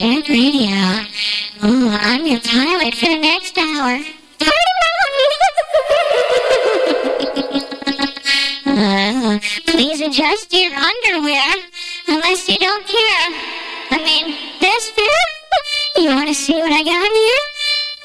[0.00, 1.06] Radio.
[1.62, 4.00] Oh, I'm your pilot for the next hour.
[8.78, 11.54] Uh, please adjust your underwear,
[12.08, 13.30] unless you don't care.
[13.90, 15.06] I mean, this fair.
[15.96, 17.40] You want to see what I got here?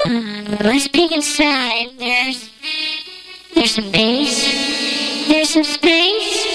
[0.05, 1.89] Uh, let's peek inside.
[1.97, 2.49] There's,
[3.53, 4.47] there's some bass.
[5.27, 6.45] There's some space.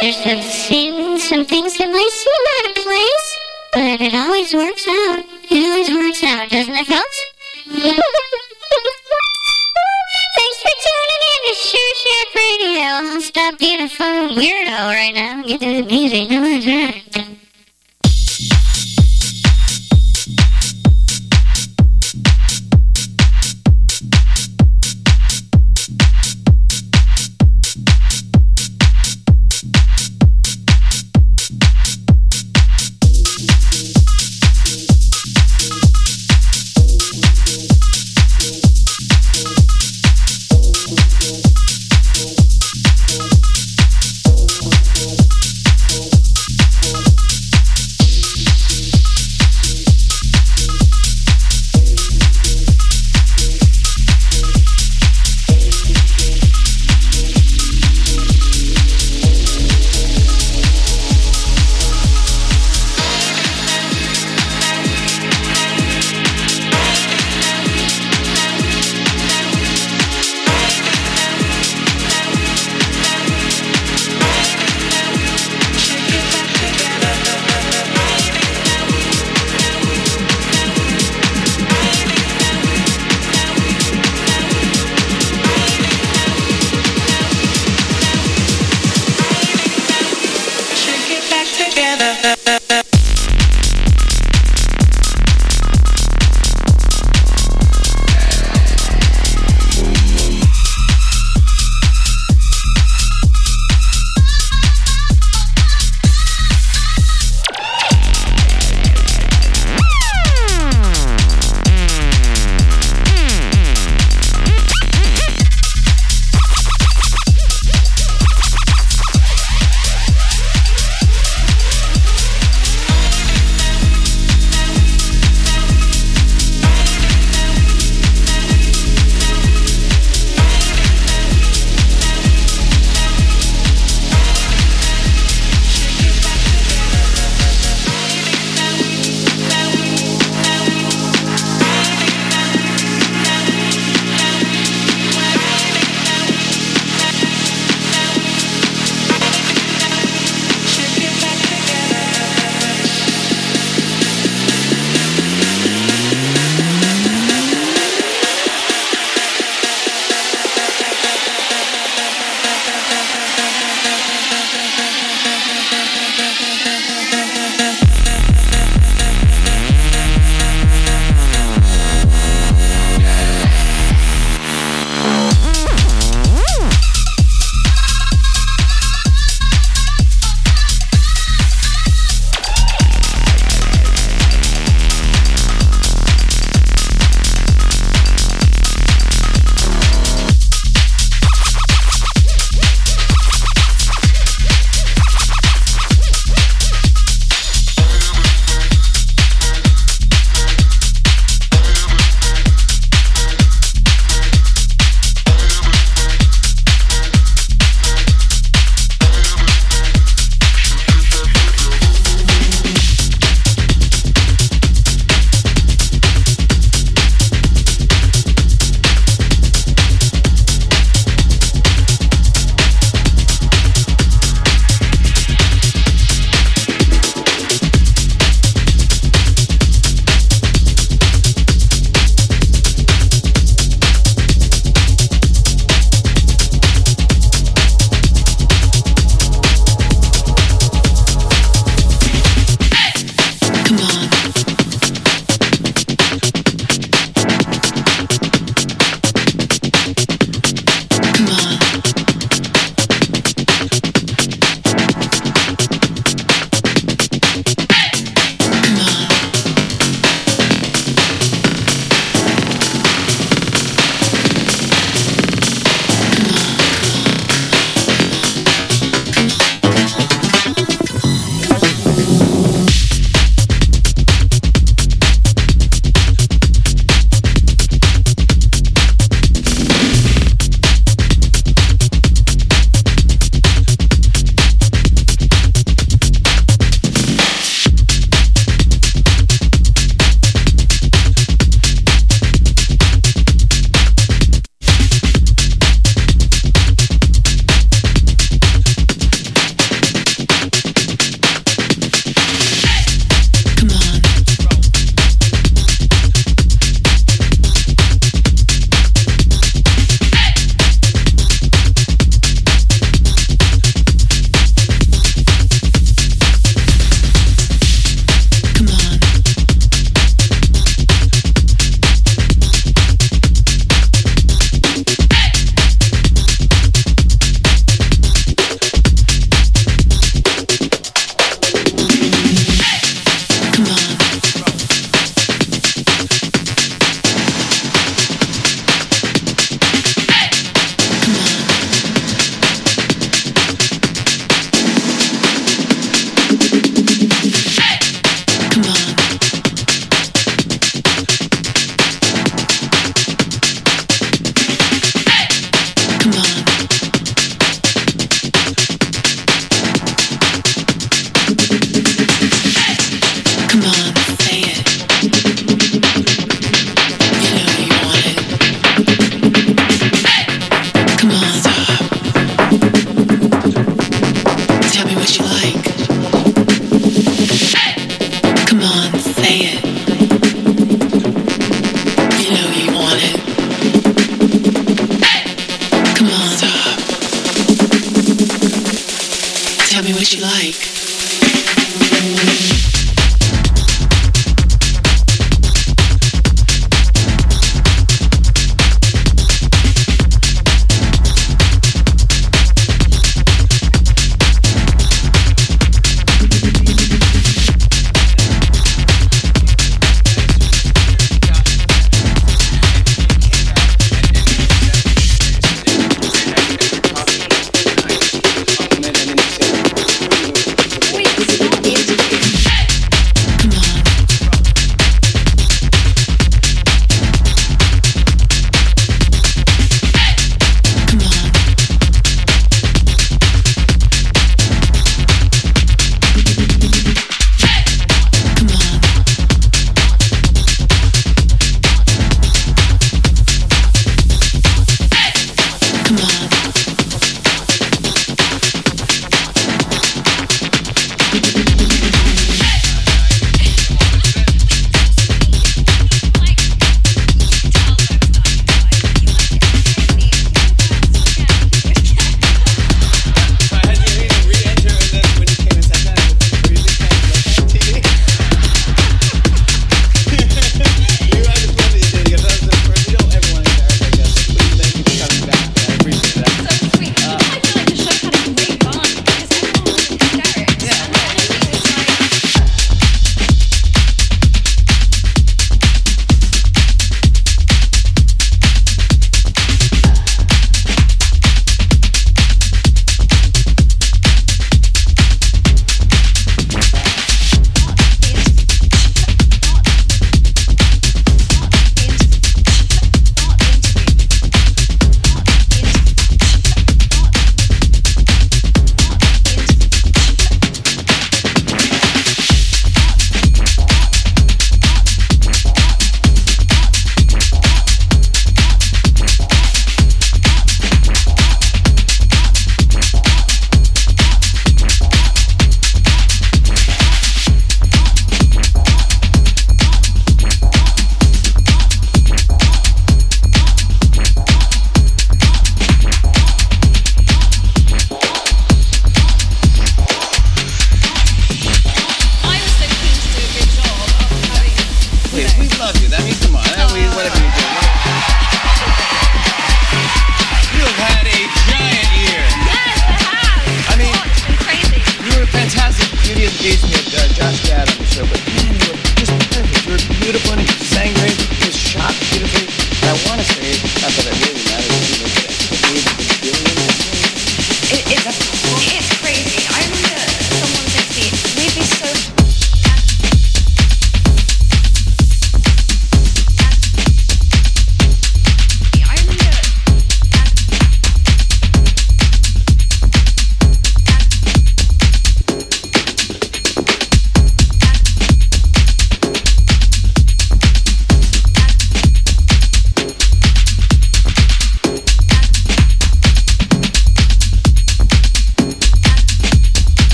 [0.00, 3.27] There's some scenes, some things that might seem out of place,
[3.78, 5.24] but it always works out.
[5.48, 7.18] It always works out, doesn't it, folks?
[10.36, 12.82] Thanks for tuning in to Sure Shack Radio.
[12.82, 16.28] I'll stop being a phone weirdo right now and get to the music.
[16.28, 16.66] No, that's